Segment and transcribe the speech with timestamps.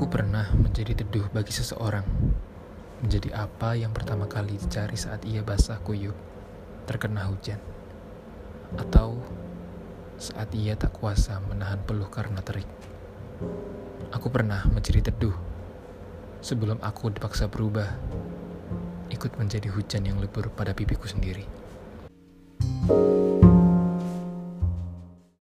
[0.00, 2.08] Aku pernah menjadi teduh bagi seseorang.
[3.04, 6.16] Menjadi apa yang pertama kali dicari saat ia basah kuyup,
[6.88, 7.60] terkena hujan.
[8.80, 9.20] Atau
[10.16, 12.64] saat ia tak kuasa menahan peluh karena terik.
[14.16, 15.36] Aku pernah menjadi teduh
[16.40, 17.92] sebelum aku dipaksa berubah,
[19.12, 21.44] ikut menjadi hujan yang lebur pada pipiku sendiri.